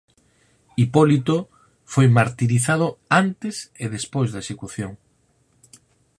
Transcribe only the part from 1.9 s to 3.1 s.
foi martirizado